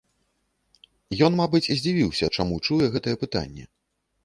[1.27, 3.71] Ён, мабыць, здзівіўся, чаму чуе гэтае пытанне.